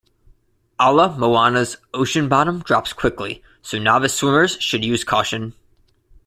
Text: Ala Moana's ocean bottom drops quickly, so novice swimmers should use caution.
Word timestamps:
Ala 0.81 1.15
Moana's 1.15 1.77
ocean 1.93 2.27
bottom 2.27 2.63
drops 2.63 2.91
quickly, 2.91 3.43
so 3.61 3.77
novice 3.77 4.15
swimmers 4.15 4.57
should 4.59 4.83
use 4.83 5.03
caution. 5.03 5.53